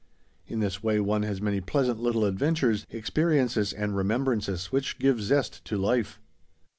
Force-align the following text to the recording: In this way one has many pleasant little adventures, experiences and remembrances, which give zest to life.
In 0.47 0.61
this 0.61 0.81
way 0.81 0.99
one 0.99 1.21
has 1.21 1.41
many 1.43 1.61
pleasant 1.61 1.99
little 1.99 2.25
adventures, 2.25 2.87
experiences 2.89 3.71
and 3.71 3.95
remembrances, 3.95 4.71
which 4.71 4.97
give 4.97 5.21
zest 5.21 5.63
to 5.65 5.77
life. 5.77 6.19